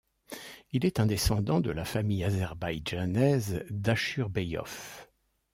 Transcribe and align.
Il 0.71 0.83
est 0.87 0.99
un 0.99 1.05
descendant 1.05 1.59
de 1.59 1.69
la 1.69 1.85
famille 1.85 2.23
azerbaïdjanaise 2.23 3.65
d'Ashurbeyov. 3.69 5.07